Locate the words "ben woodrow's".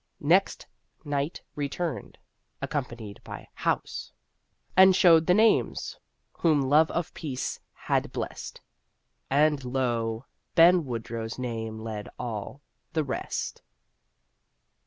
10.55-11.37